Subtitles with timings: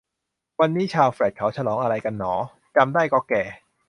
[0.59, 2.33] วันนี้ชาวแฟลตเขาฉลองอะไรกันหนอ
[2.75, 3.43] จำได้ก็แก่